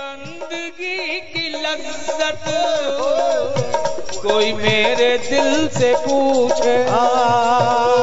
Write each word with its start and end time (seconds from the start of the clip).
बंदगी 0.00 1.20
की 1.20 1.48
लज्जत। 1.48 2.44
कोई 4.22 4.52
मेरे 4.52 5.18
दिल 5.18 5.68
से 5.68 5.94
पूछे। 5.98 6.84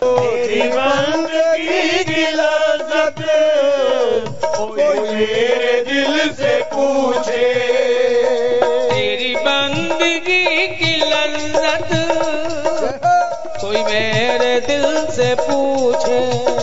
तेरी 0.09 0.61
बंदगी 0.61 2.03
की 2.03 2.21
लज्जत। 2.21 3.25
कोई 4.45 4.99
मेरे 4.99 5.85
दिल 5.89 6.29
से 6.29 6.61
पूछे। 6.73 7.53
तेरी 8.89 9.35
बंदगी 9.35 10.67
की 10.67 10.97
लज्जत। 10.97 11.89
कोई 13.61 13.83
मेरे 13.83 14.59
दिल 14.59 15.05
से 15.11 15.35
पूछे। 15.39 16.56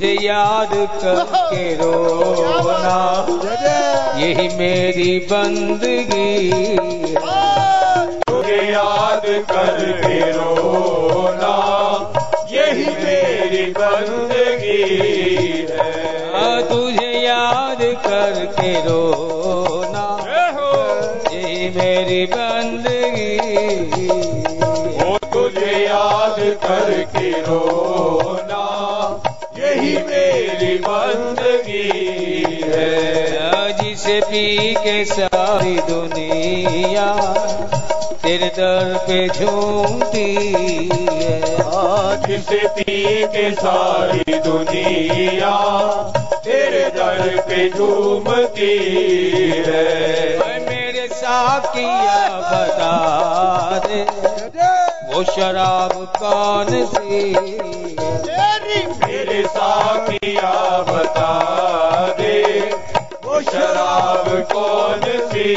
तुझे 0.00 0.12
याद 0.24 0.70
करके 1.02 1.64
रोना 1.80 2.92
यही 4.18 4.46
मेरी 4.58 5.18
बंदगी। 5.32 6.52
तुझे 8.22 8.60
याद 8.72 9.26
करके 9.50 10.20
रोना 10.32 11.52
यही 12.50 12.86
मेरी 13.02 13.64
बंदगी 13.72 14.80
है। 15.70 16.68
तुझे 16.70 17.12
याद 17.26 17.82
करके 18.06 18.72
रोना 18.88 20.06
यही 21.32 21.68
मेरी 21.76 22.24
बंदगी। 22.32 23.28
तुझे 25.32 25.72
याद 25.84 26.40
करके 26.64 27.30
रोना 27.40 28.49
यही 29.80 29.96
मेरी 29.96 30.78
बंदगी 30.78 31.88
है। 32.64 33.72
जिसे 33.72 34.20
पी 34.20 34.74
के 34.74 35.04
सारी 35.04 35.74
दुनिया 35.74 37.34
तेरे 38.22 38.46
दर 38.46 38.98
पे 38.98 39.28
झूमती 39.28 40.34
है। 41.12 41.40
जिसे 42.26 42.68
पी 42.68 43.24
के 43.26 43.50
सारी 43.52 44.38
दुनिया 44.38 45.56
तेरे 46.44 46.84
दर 46.84 47.44
पे 47.48 47.70
झूमती 47.70 48.76
है। 49.66 50.38
मेरे 50.60 51.08
साकिया 51.12 52.28
बता 52.52 52.92
दे। 53.86 54.02
वो 55.14 55.24
शराब 55.24 56.12
कौन 56.22 56.86
सी 56.86 57.32
है? 57.32 58.39
मेरे 58.70 59.42
साकिया 59.54 60.50
बता 60.88 61.30
दे 62.18 62.34
वो 63.24 63.40
शराब 63.50 64.26
कौन 64.52 65.00
सी 65.30 65.54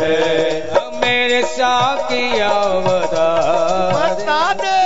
है? 0.00 0.20
मेरे 1.02 1.42
साकिया 1.56 2.52
बता 2.86 3.28
दे 4.62 4.80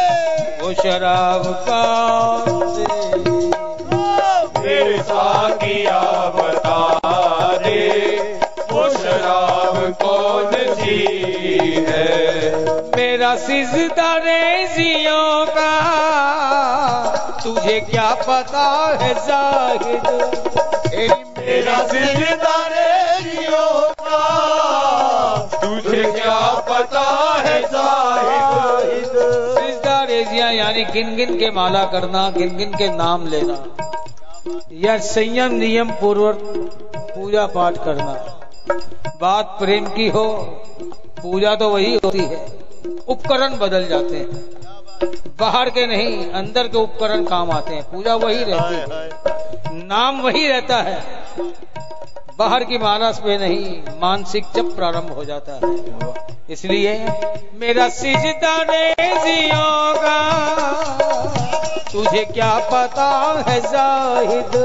वो 0.62 0.72
शराब 0.82 1.44
कौन 1.68 2.48
सी 2.74 2.84
मेरे 4.60 4.98
साकिया 5.10 6.00
बता 6.38 6.80
दे 7.66 7.80
वो 8.72 8.88
शराब 8.98 9.78
कौन 10.02 10.52
सी 10.80 10.98
है? 11.90 12.10
मेरा 12.96 13.34
सिजदा 13.46 14.14
रेजियों 14.26 15.44
का 15.56 15.70
तुझे 17.46 17.80
क्या 17.80 18.14
पता 18.20 18.62
है 19.00 19.12
जाहिद 19.26 20.06
मेरा 21.38 21.76
सिजदारे 21.88 22.86
जियो 23.20 23.68
का। 24.00 24.22
तुझे 25.54 26.02
क्या 26.02 26.38
पता 26.70 27.04
है 27.38 27.60
जाहिद 27.62 29.12
सिजदा 29.58 30.02
रेजिया 30.02 30.50
यानी 30.50 30.84
गिन 30.84 31.14
गिन 31.16 31.38
के 31.38 31.50
माला 31.50 31.84
करना 31.84 32.28
गिन 32.30 32.56
गिन 32.56 32.74
के 32.74 32.88
नाम 32.88 33.26
लेना। 33.26 33.62
या 34.80 34.98
संयम 35.04 35.54
नियम 35.54 35.90
पूर्वक 35.92 36.42
पूजा 37.14 37.46
पाठ 37.46 37.84
करना। 37.84 38.12
बात 39.20 39.56
प्रेम 39.60 39.86
की 39.86 40.08
हो 40.08 40.26
पूजा 41.22 41.54
तो 41.54 41.68
वही 41.68 41.94
होती 41.94 42.24
है। 42.24 42.44
उपकरण 43.08 43.58
बदल 43.58 43.88
जाते 43.88 44.16
हैं। 44.16 44.55
बाहर 45.40 45.70
के 45.70 45.86
नहीं 45.86 46.30
अंदर 46.30 46.68
के 46.68 46.78
उपकरण 46.78 47.24
काम 47.24 47.50
आते 47.50 47.74
हैं। 47.74 47.82
पूजा 47.82 48.14
वही 48.14 48.44
रहती 48.44 48.74
है। 48.74 48.86
नाम 49.86 50.20
वही 50.20 50.46
रहता 50.48 50.76
है। 50.76 51.02
बाहर 52.38 52.64
की 52.64 52.78
मानस 52.78 53.20
में 53.24 53.38
नहीं 53.38 53.82
मानसिक 54.00 54.44
जब 54.56 54.76
प्रारंभ 54.76 55.12
हो 55.12 55.24
जाता 55.24 55.52
है। 55.52 55.74
इसलिए 56.50 56.94
मेरा 57.54 57.88
सिजदा 57.88 58.56
रेजियों 58.62 59.94
का 59.96 60.18
तुझे 61.92 62.24
क्या 62.24 62.58
पता 62.72 63.08
है 63.48 63.60
जाहिद? 63.60 64.56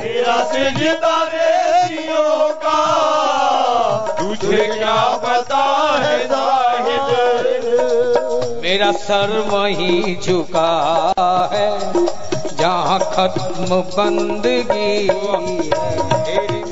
मेरा 0.00 0.44
सिजदारे 0.44 1.50
जियो 1.88 2.48
का 2.64 2.80
तुझे 4.20 4.66
क्या 4.66 4.98
पता 5.16 5.64
है 6.02 6.18
जाहिद? 6.28 7.49
मेरा 8.70 8.90
सर 8.92 9.30
वहीं 9.50 10.14
झुका 10.22 10.68
है 11.52 11.70
जहाँ 12.58 12.98
खत्म 13.14 13.78
बंदगी 13.96 15.06
है। 15.06 15.48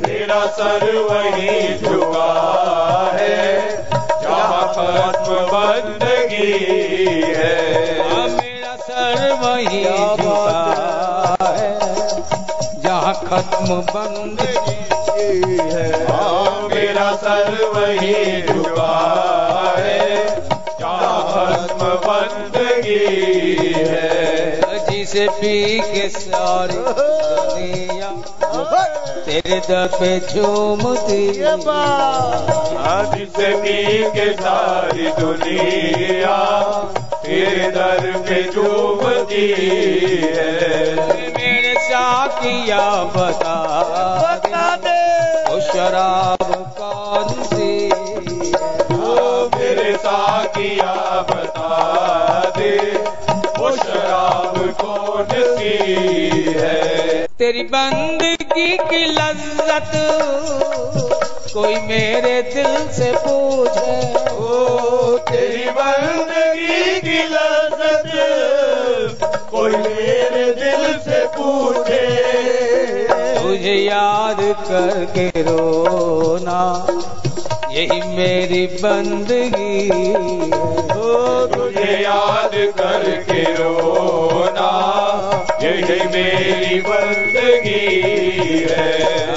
मेरा 0.03 0.45
सर 0.59 0.85
वही 1.09 1.57
झुका 1.79 2.29
है 3.15 3.41
जहाँ 4.23 4.63
खत्म 4.77 5.41
बंदगी 5.51 6.53
है। 7.35 7.51
हाँ, 8.11 8.29
मेरा 8.29 8.77
सर 8.87 9.27
वहीं 9.43 9.85
झुका 10.17 11.37
है? 11.43 11.71
जहाँ 12.83 13.15
खत्म 13.27 13.81
बंदगी 13.91 14.77
हाँ, 16.07 16.69
मेरा 16.69 17.13
सर 17.25 17.51
वही 17.75 18.43
झुका 18.43 18.93
है 19.79 20.07
खत्म 21.39 21.87
बंदगी 22.05 23.75
है। 23.75 24.87
जिसे 24.87 25.27
पी 25.29 25.81
के 25.81 26.09
सारी 26.09 26.79
दुनिया 26.79 28.11
तेरे 29.27 29.59
दर 29.61 29.87
पे 29.95 30.11
झूमती 30.21 31.23
आज 32.89 33.15
से 33.37 33.49
पी 33.63 33.77
के 34.11 34.33
सारी 34.33 35.07
दुनिया 35.19 36.37
तेरे 37.23 37.71
दर 37.71 38.11
पे 38.29 38.43
झूमती 38.53 39.49
है। 40.23 40.95
मेरे 41.37 41.75
साकिया 41.81 42.87
बता 43.17 43.57
बता 44.23 44.77
दे। 44.77 44.97
शराब 45.61 46.51
कौन 46.79 47.43
कौन 54.81 55.29
सी 55.31 55.75
है? 56.57 57.27
तेरी 57.39 57.63
बंदगी 57.73 58.71
की 58.91 59.05
लज्जत 59.13 59.93
कोई 61.53 61.75
मेरे 61.87 62.41
दिल 62.55 62.75
से 62.93 63.11
पूछे 63.17 63.93
ओ 64.35 65.17
तेरी 65.31 65.71
बंदगी 65.79 67.01
की 67.01 67.19
लज्जत 67.29 68.07
कोई 69.51 69.73
मेरे 69.77 70.45
दिल 70.55 70.83
से 71.01 71.25
पूछे। 71.37 72.05
तुझे 73.39 73.75
याद 73.75 74.41
करके 74.69 75.27
रोना 75.43 76.61
यही 77.79 78.01
मेरी 78.17 78.67
बंदगी। 78.67 79.83
ओ, 80.93 81.11
तुझे 81.47 81.93
याद 82.03 82.55
करके 82.79 83.43
रोना, 83.55 84.71
यही 85.63 85.99
मेरी 86.07 86.81
बंदगी 86.81 87.87
है। 88.71 88.91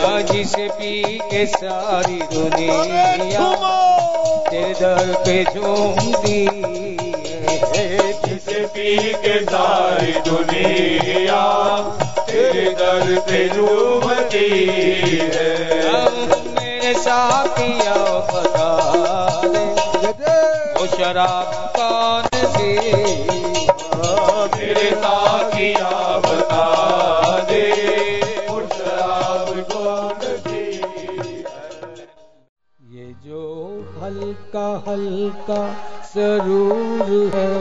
आज 0.07 0.31
से 0.47 0.67
पी 0.69 1.19
के 1.23 1.45
सारी 1.45 2.19
दुनिया 2.33 3.45
तेरे 4.49 4.73
दर 4.73 5.13
पे 5.25 5.43
झूमती 5.43 6.41
जिसे 8.25 8.65
पी 8.65 8.97
के 9.23 9.39
सारी 9.45 10.13
दुनिया 10.29 11.43
तेरे 12.19 12.69
दर 12.73 13.19
पे 13.19 13.47
झूमती 13.49 14.49
है। 15.35 16.40
मेरे 16.91 16.99
साथिया 16.99 17.93
बता 18.29 18.69
दे 19.43 19.59
वो 20.75 20.85
शराब 20.87 21.51
कौन 21.75 22.25
सी। 22.53 22.71
मेरे 24.55 24.89
साथिया 24.95 25.91
बता 26.25 26.65
दे 27.49 27.61
ये 32.79 33.07
जो 33.25 33.43
हल्का 34.01 34.67
हल्का 34.87 35.61
सरूर 36.11 37.09
है। 37.35 37.55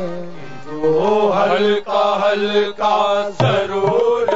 जो 0.67 1.31
हल्का 1.33 2.05
हल्का 2.25 2.97
सरूर 3.43 4.30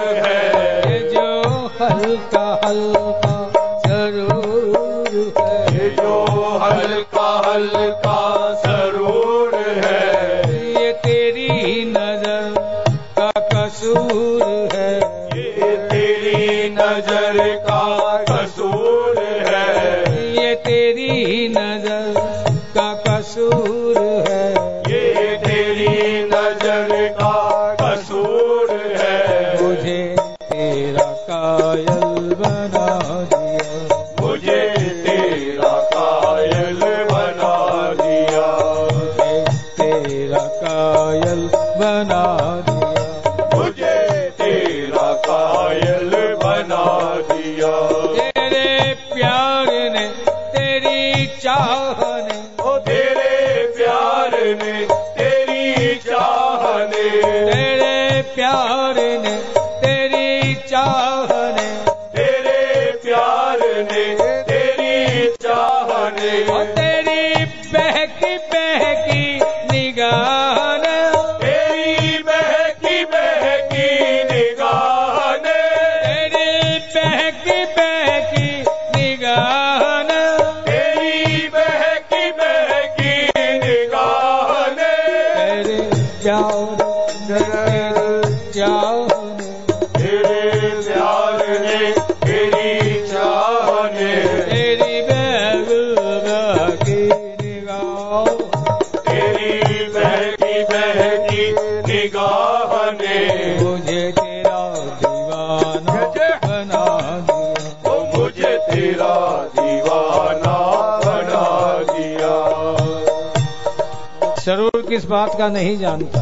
किस 114.94 115.04
बात 115.04 115.38
का 115.38 115.48
नहीं 115.48 115.78
जानता। 115.78 116.20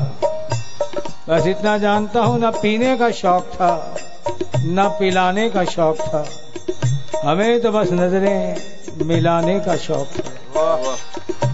बस 1.29 1.47
इतना 1.47 1.79
जानता 1.79 2.21
हूँ, 2.21 2.41
ना 2.41 2.51
पीने 2.51 2.97
का 2.97 3.11
शौक 3.11 3.43
था, 3.43 3.95
न 4.59 4.97
पिलाने 5.01 5.51
का 5.51 5.65
शौक 5.65 5.97
था। 5.97 6.29
हमें 7.25 7.61
तो 7.61 7.73
बस 7.73 7.93
नज़रें 7.93 8.57
मिलाने 9.07 9.61
का 9.61 9.77
शौक 9.77 10.07
था। 10.07 10.93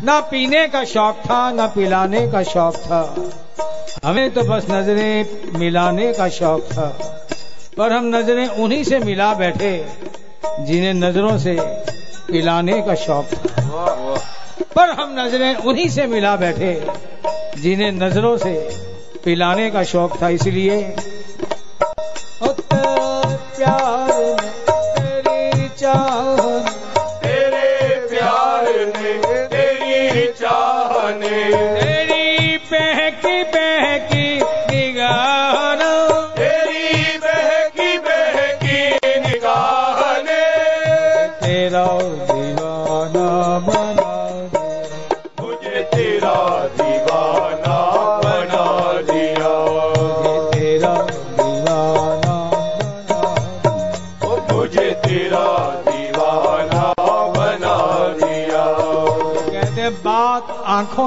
न 0.04 0.22
पीने 0.30 0.68
का 0.68 0.84
शौक 0.84 1.16
था, 1.16 1.50
न 1.50 1.66
पिलाने 1.66 2.28
का 2.28 2.42
शौक 2.42 2.76
था। 2.76 3.30
हमें 4.04 4.30
तो 4.30 4.42
बस 4.42 4.66
नज़रें 4.70 5.26
मिलाने 5.58 6.12
का 6.12 6.28
शौक 6.28 6.60
था। 6.60 6.86
पर 7.78 7.92
हम 7.92 8.16
नज़रें 8.16 8.48
उन्हीं 8.48 8.84
से 8.84 8.98
मिला 8.98 9.34
बैठे, 9.34 9.86
जिन्हें 10.60 10.94
नज़रों 10.94 11.38
से 11.38 11.56
पिलाने 12.32 12.82
का 12.82 12.94
शौक 12.94 13.26
था। 13.26 13.97
पर 14.78 14.90
हम 14.90 15.14
नज़रें 15.18 15.54
उन्हीं 15.56 15.88
से 15.88 16.06
मिला 16.06 16.34
बैठे, 16.36 16.72
जिन्हें 17.58 17.92
नज़रों 17.92 18.36
से 18.38 18.52
पिलाने 19.24 19.70
का 19.70 19.82
शौक 19.84 20.22
था 20.22 20.28
इसलिए। 20.28 20.76
प्यार। 22.42 23.97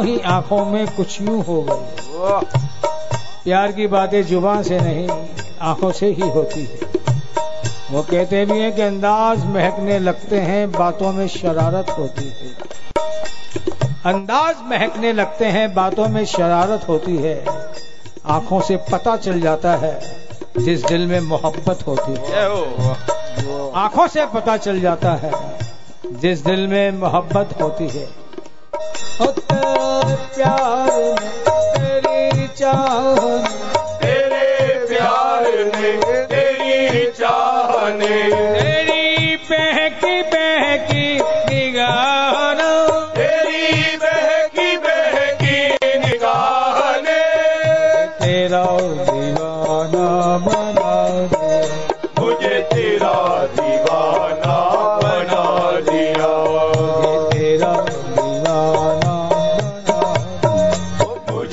आँखों 0.02 0.14
ही 0.14 0.20
आँखों 0.26 0.66
में 0.66 0.88
कुछ 0.96 1.22
यूँ 1.22 1.42
हो 1.44 1.62
गई। 1.62 2.46
प्यार 3.44 3.72
की 3.72 3.88
बातें 3.88 4.22
ज़ुबान 4.24 4.64
से 4.64 4.80
नहीं 4.80 5.08
आँखों 5.62 5.92
से 5.92 6.08
ही 6.12 6.30
होती 6.30 6.62
है। 6.62 6.90
वो 7.92 8.02
कहते 8.02 8.46
भी 8.46 8.58
हैं 8.60 8.72
कि 8.76 8.82
अंदाज 8.82 9.46
महकने 9.46 10.00
लगते 10.00 10.40
हैं 10.40 10.72
बातों 10.72 11.12
में 11.14 11.28
शरारत 11.28 11.90
होती 11.90 12.26
है। 12.26 12.54
अंदाज 14.06 14.56
महकने 14.64 15.12
लगते 15.14 15.46
हैं 15.48 15.74
बातों 15.74 16.08
में 16.10 16.26
शरारत 16.26 16.88
होती 16.90 17.18
है। 17.18 17.36
आँखों 18.28 18.62
से 18.62 18.78
पता 18.92 19.16
चल 19.18 19.40
जाता 19.42 19.76
है 19.76 20.00
जिस 20.58 20.86
दिल 20.86 21.06
में 21.08 21.20
मोहब्बत 21.20 21.86
होती 21.88 22.16
है। 22.22 22.46
आँखों 23.76 24.08
से 24.08 24.26
पता 24.26 24.58
चल 24.58 24.82
जाता 24.82 25.14
है 25.16 25.32
जिस 26.14 26.44
दिल 26.46 26.68
में 26.68 26.92
मोहब्बत 26.92 27.62
होती 27.62 27.88
है। 27.90 28.10
प्यार 30.06 30.92
में 30.92 31.32
तेरी 31.76 32.48
चाह 32.48 33.16
में। 33.16 33.81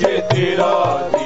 दिया 0.03 0.69
ओ 1.13 1.18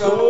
कसूर 0.00 0.25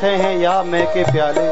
आँखें 0.00 0.16
हैं 0.18 0.36
या 0.38 0.62
मैं 0.62 0.86
के 0.86 1.02
प्याले। 1.04 1.42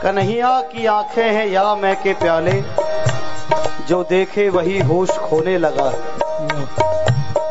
कन्हैया 0.00 0.60
की 0.62 0.86
आँखें 0.86 1.22
हैं 1.24 1.46
या 1.46 1.74
मैं 1.74 1.94
के 1.96 2.12
प्याले। 2.12 2.52
जो 3.88 4.02
देखे 4.04 4.48
वही 4.48 4.78
होश 4.80 5.10
खोने 5.18 5.56
लगा। 5.58 5.84
है 5.84 6.66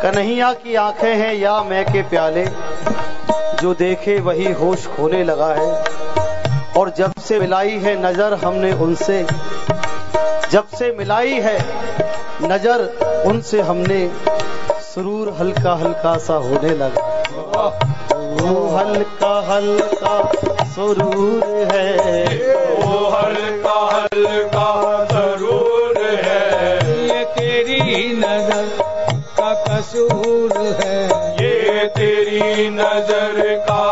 कन्हैया 0.01 0.51
की 0.53 0.75
आँखें 0.75 1.15
हैं 1.15 1.33
या 1.33 1.53
मैं 1.63 1.83
के 1.85 2.01
प्याले। 2.01 2.45
जो 3.61 3.73
देखे 3.73 4.19
वही 4.19 4.51
होश 4.51 4.85
खोने 4.87 5.23
लगा 5.23 5.47
है। 5.53 6.71
और 6.77 6.93
जब 6.97 7.13
से 7.19 7.39
मिलाई 7.39 7.79
है 7.79 7.95
नज़र 8.03 8.33
हमने 8.45 8.71
उनसे। 8.79 9.21
जब 10.51 10.67
से 10.77 10.95
मिलाई 10.97 11.39
है 11.41 11.57
नज़र 12.43 12.85
उनसे 13.25 13.61
हमने। 13.61 14.07
सुरूर 14.93 15.35
हल्का 15.39 15.73
हल्का 15.75 16.17
सा 16.19 16.35
होने 16.45 16.75
लगा। 16.75 17.92
वो 18.43 18.61
हल्का 18.69 19.33
हल्का 19.47 20.15
सुरूर 20.65 21.43
है। 21.71 21.91
वो 22.77 22.97
हल्का 23.09 23.75
हल्का 23.91 24.69
ज़रूर 25.11 26.01
है। 26.23 26.77
ये 27.07 27.23
तेरी 27.35 28.11
नज़र 28.17 28.65
का 29.39 29.53
कसूर 29.67 30.57
है। 30.81 30.99
ये 31.41 31.85
तेरी 31.97 32.69
नज़र 32.69 33.55
का 33.69 33.83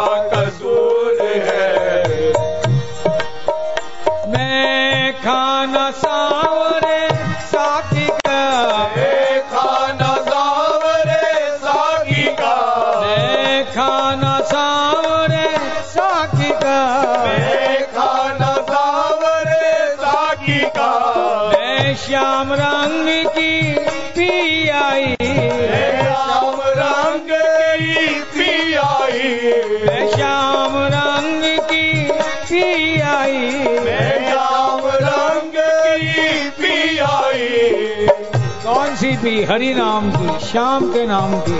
पी 39.32 39.44
हरि 39.44 39.74
नाम 39.74 40.12
की 40.12 40.46
श्याम 40.46 40.94
के 40.94 41.06
नाम 41.06 41.40
की। 41.40 41.60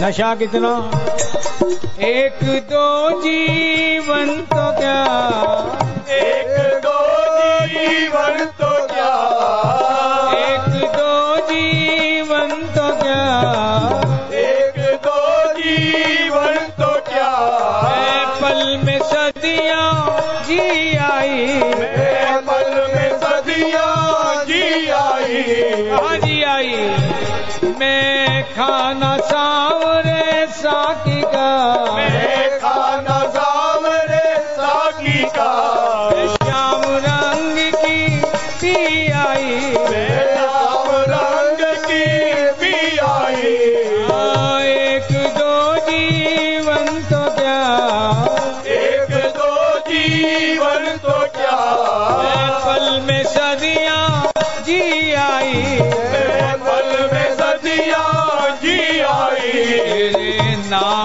नशा 0.00 0.34
कितना? 0.34 0.90
एक 2.00 2.38
दो 2.44 3.10
जीवन 3.20 4.26
तो 4.40 4.80
क्या? 4.80 5.04
एक 6.16 6.80
दो 6.86 6.98
जीवन 7.66 8.44
तो 8.44 8.86
क्या? 8.86 9.12
एक 10.38 10.84
दो 10.84 11.36
जीवन 11.36 12.50
तो 12.50 12.96
क्या? 12.96 13.22
एक 14.32 15.00
दो 15.04 15.52
जीवन 15.52 16.58
तो 16.58 17.00
क्या? 17.10 17.32
पल 18.42 18.80
में 18.84 18.98
सदियाँ 19.02 20.12
जी 20.44 20.85
मैं 27.78 28.42
खाना 28.54 29.16
सावरे 29.16 30.46
साकी 30.46 31.20
का। 31.22 32.05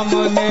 नाम 0.02 0.14
ने 0.34 0.46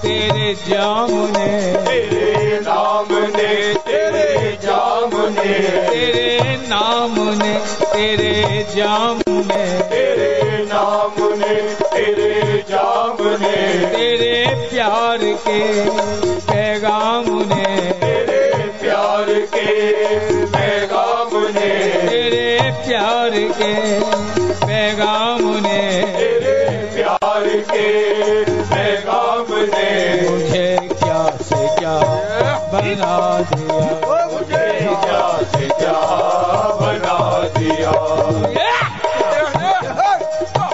तेरे 0.00 0.52
जाम 0.60 1.10
ने 1.28 1.50
तेरे 1.84 2.58
नाम 2.60 3.12
ने 3.36 3.52
तेरे 3.86 4.50
जाम 4.62 5.14
ने 5.28 5.54
तेरे 5.88 6.56
नाम 6.68 7.14
ने 7.38 7.54
तेरे 7.84 8.34
जाम 8.74 9.22
ने 9.46 9.62
तेरे 9.90 10.64
नाम 10.64 11.14
ने 11.38 11.54
तेरे 11.86 12.62
जाम 12.68 13.22
ने 13.40 13.56
तेरे 13.88 14.34
प्यार 14.68 15.24
के 15.46 15.60
पैगाम 16.42 17.32
ने 17.48 17.64
तेरे 18.02 18.68
प्यार 18.80 19.32
के 19.54 19.66
पैगाम 20.48 21.36
ने 21.56 21.74
तेरे 22.08 22.60
प्यार 22.84 23.40
के 23.52 23.74
पैगाम 24.66 25.48
ने 25.62 25.80
तेरे 26.12 26.58
प्यार 26.94 27.48
के 27.70 28.51
बना 32.94 33.38
दिया 33.40 34.26
मुझे 34.26 34.66
क्या 35.04 35.38
से 35.42 35.68
क्या 35.68 35.92
बना 36.80 37.18
दिया 37.58 37.92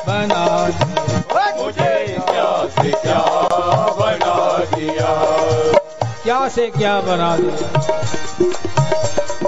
बना 0.07 0.69
दिया 0.69 1.55
मुझे 1.57 1.95
क्या 2.25 3.23
बना 4.01 4.59
दिया 4.75 5.13
क्या 6.23 6.49
से 6.49 6.67
क्या 6.71 7.01
बना 7.01 7.37
दिया 7.37 7.81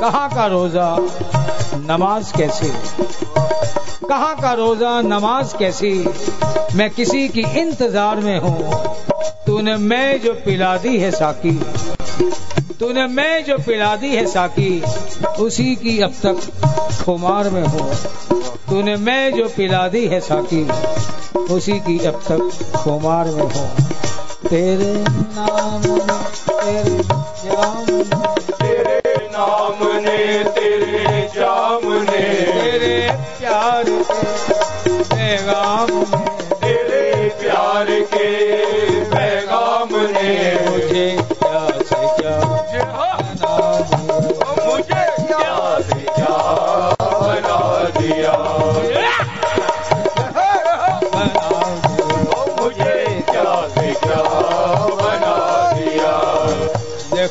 कहाँ 0.00 0.28
का 0.30 0.46
रोजा 0.46 0.96
नमाज़ 1.76 2.32
कैसी? 2.36 2.68
कहाँ 4.08 4.34
का 4.40 4.52
रोजा 4.52 5.00
नमाज़ 5.00 5.56
कैसी? 5.56 5.92
मैं 6.76 6.90
किसी 6.90 7.28
की 7.28 7.40
इंतज़ार 7.40 8.16
में 8.16 8.38
हूँ। 8.38 8.72
तूने 9.46 9.76
मैं 9.76 10.20
जो 10.20 10.32
पिला 10.32 10.76
दी 10.76 10.98
है 10.98 11.10
साकी। 11.10 11.50
तूने 12.80 13.06
मैं 13.06 13.44
जो 13.44 13.56
पिला 13.58 13.94
दी 13.96 14.08
है 14.08 14.24
साकी 14.26 14.82
उसी 15.40 15.74
की 15.76 15.98
अब 16.00 16.12
तक 16.24 17.02
खुमार 17.04 17.48
में 17.50 17.62
हो। 17.62 17.88
तूने 18.70 18.94
मैं 18.96 19.32
जो 19.32 19.48
पिला 19.48 19.86
दी 19.88 20.06
है 20.06 20.20
साकी 20.20 20.62
उसी 21.54 21.78
की 21.80 21.98
अब 22.06 22.22
तक 22.28 22.40
खुमार 22.76 23.26
में 23.26 23.42
हो। 23.44 23.66
तेरे 24.48 24.92
नाम 25.36 25.80
में 25.90 26.24
तेरे 26.48 26.96
जाम 27.44 27.86
तेरे 28.54 29.28
नाम 29.28 29.84
ने 29.98 30.44
तेरे 30.50 31.28
जाम 31.36 31.86
ने 32.02 32.24
तेरे 32.52 32.96
प्यार 33.38 33.84
के 33.84 35.02
पैगाम 35.04 35.90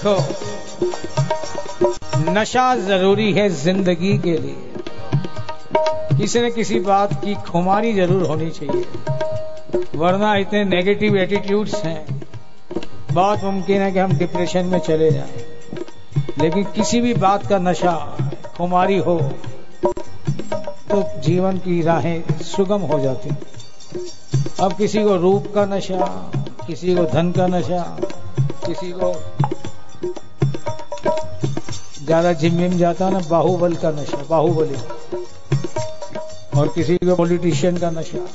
देखो, 0.10 0.24
नशा 2.32 2.76
ज़रूरी 2.76 3.32
है 3.34 3.50
ज़िंदगी 3.50 4.18
के 4.18 4.38
लिए। 4.38 4.56
किसी 6.18 6.40
न 6.40 6.50
किसी 6.50 6.80
बात 6.80 7.14
की 7.14 7.36
खुमारी 7.48 7.94
ज़रूर 7.94 8.24
होनी 8.28 8.50
चाहिए। 8.50 8.86
वरना 9.96 10.36
इतने 10.36 10.64
नेगेटिव 10.66 11.18
एटीट्यूड्स 11.18 11.84
हैं। 11.84 12.22
बहुत 13.14 13.44
मुमकिन 13.44 13.82
है 13.82 13.92
कि 13.92 14.00
हम 14.00 14.12
डिप्रेशन 14.14 14.66
में 14.66 14.80
चले 14.80 15.12
जाएँ। 15.12 15.46
लेकिन 16.40 16.64
किसी 16.76 17.02
भी 17.02 17.14
बात 17.14 17.48
का 17.48 17.58
नशा, 17.60 17.94
खुमारी 18.58 18.98
हो 18.98 19.20
तो 20.92 21.02
जीवन 21.22 21.58
की 21.58 21.82
राहें 21.82 22.24
सुगम 22.46 22.82
हो 22.82 23.00
जाती। 23.00 23.30
अब 24.60 24.74
किसी 24.74 25.04
को 25.04 25.16
रूप 25.16 25.52
का 25.56 25.66
नशा, 25.66 26.06
किसी 26.68 26.96
को 26.96 27.04
धन 27.06 27.32
का 27.32 27.48
नशा, 27.48 27.84
किसी 28.66 28.92
को 28.92 29.12
ज़्यादा 32.06 32.34
जिम 32.34 32.78
जाता 32.78 33.10
ना, 33.10 33.20
बाहुबल 33.20 33.76
का 33.76 33.92
नशा, 33.92 34.26
बाहुबली। 34.30 34.78
और 36.60 36.68
किसी 36.68 36.96
को 36.96 37.16
पॉलिटिशियन 37.16 37.78
का 37.78 37.90
नशा। 37.90 38.28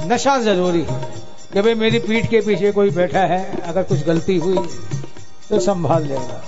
नशा 0.06 0.38
ज़रूरी 0.38 0.82
है। 0.82 1.26
कि 1.52 1.62
भाई 1.62 1.74
मेरी 1.74 1.98
पीठ 1.98 2.30
के 2.30 2.40
पीछे 2.40 2.72
कोई 2.72 2.90
बैठा 2.90 3.20
है, 3.20 3.60
अगर 3.60 3.82
कुछ 3.82 4.04
गलती 4.04 4.36
हुई 4.36 4.58
तो 5.50 5.60
संभाल 5.60 6.06
लेगा। 6.06 6.42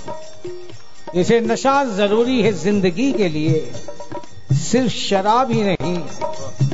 जैसे 1.15 1.41
नशा 1.41 1.83
ज़रूरी 1.83 2.41
है 2.41 2.53
ज़िंदगी 2.53 3.11
के 3.11 3.29
लिए, 3.29 3.71
सिर्फ़ 4.53 4.93
शराब 4.93 5.51
ही 5.51 5.63
नहीं, 5.63 5.97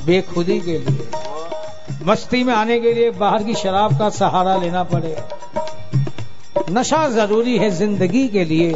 बेखुदी 0.05 0.59
के 0.59 0.77
लिए। 0.77 1.07
मस्ती 2.03 2.43
में 2.43 2.53
आने 2.53 2.79
के 2.79 2.93
लिए 2.93 3.11
बाहर 3.11 3.43
की 3.43 3.53
शराब 3.53 3.99
का 3.99 4.09
सहारा 4.09 4.57
लेना 4.57 4.83
पड़े। 4.83 5.17
नशा 6.55 7.07
ज़रूरी 7.09 7.57
है 7.57 7.69
ज़िंदगी 7.69 8.27
के 8.27 8.43
लिए, 8.45 8.74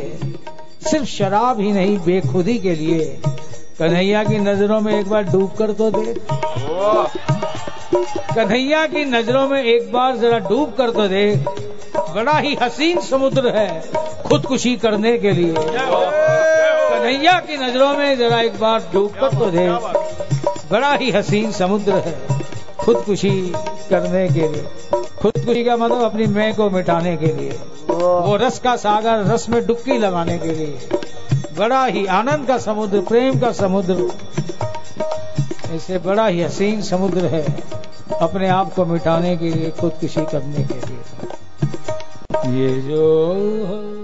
सिर्फ़ 0.90 1.06
शराब 1.06 1.60
ही 1.60 1.72
नहीं, 1.72 1.98
बेखुदी 2.00 2.58
के 2.60 2.74
लिए। 2.76 3.06
कन्हैया 3.80 4.24
की 4.24 4.38
नज़रों 4.38 4.80
में 4.82 4.94
एक 5.00 5.10
बार 5.10 5.24
डूब 5.24 5.52
कर 5.58 5.72
तो 5.72 5.90
देख। 5.92 6.18
कन्हैया 8.36 8.86
की 8.88 9.06
नज़रों 9.06 9.48
में 9.48 9.64
एक 9.64 9.92
बार 9.92 10.18
जरा 10.18 10.40
डूब 10.40 10.74
कर 10.78 10.90
तो 10.90 11.08
देख। 11.08 11.38
बड़ा 12.16 12.38
ही 12.38 12.56
हसीन 12.62 13.00
समुद्र 13.02 13.56
है 13.58 13.70
खुदकुशी 14.28 14.76
करने 14.76 15.18
के 15.18 15.32
लिए। 15.32 15.54
कन्हैया 15.54 17.40
की 17.40 17.58
नज़रों 17.58 17.94
में 17.98 18.18
जरा 18.18 18.42
एक 18.42 18.60
बार 18.60 18.90
डूब 18.94 19.12
कर 19.12 19.38
तो 19.40 19.52
देख। 19.52 20.72
बड़ा 20.72 20.94
ही 20.94 21.12
हसीन 21.12 21.52
समुद्र 21.52 21.94
है 22.08 22.18
खुदकुशी 22.80 23.54
करने 23.90 24.28
के 24.28 24.48
लिए। 24.48 24.66
खुदकुशी 25.22 25.64
का 25.64 25.78
मतलब 25.78 26.02
अपनी 26.02 26.26
मैं 26.26 26.56
को 26.56 26.70
मिटाने 26.70 27.18
के 27.18 27.26
लिए। 27.26 27.52
वो 27.90 28.36
रस 28.36 28.60
का 28.60 28.76
सागर 28.76 29.24
रस 29.26 29.50
में 29.50 29.66
डुबकी 29.68 29.98
लगाने 29.98 30.38
के 30.38 30.54
लिए। 30.54 30.90
बड़ा 31.58 31.86
ही 31.86 32.06
आनंद 32.06 32.48
का 32.48 32.58
समुद्र 32.58 33.02
प्रेम 33.02 33.40
का 33.40 33.52
समुद्र। 33.52 34.10
ऐसे 35.72 35.98
बड़ा 35.98 36.28
ही 36.28 36.42
हसीन 36.42 36.82
समुद्र 36.82 37.26
है 37.26 37.46
अपने 38.22 38.48
आप 38.50 38.74
को 38.74 38.86
मिटाने 38.86 39.38
के 39.38 39.50
लिए 39.50 39.70
खुदकुशी 39.70 40.26
करने 40.26 40.64
के 40.64 40.80
लिए। 40.88 41.02
ये 42.60 42.82
जो 42.82 43.99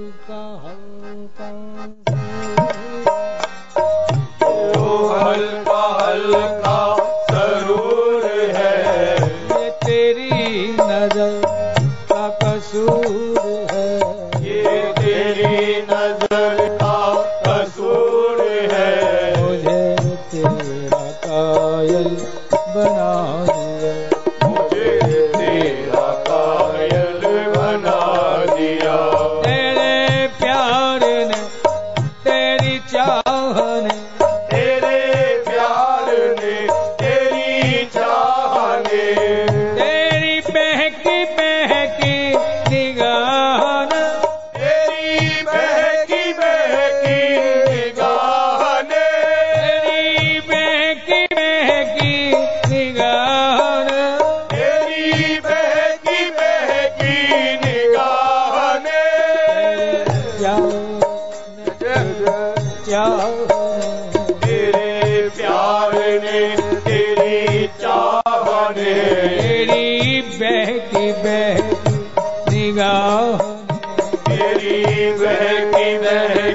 तेरे 64.46 65.30
प्यार 65.38 65.94
ने 66.24 66.42
तेरी 66.86 67.68
ने 68.78 68.94
तेरी 69.42 70.22
बहकी 70.38 71.12
बहकी 71.24 71.96
निगाह 72.52 73.38
तेरी 74.28 75.12
बहकी 75.14 75.98
बहकी 75.98 76.55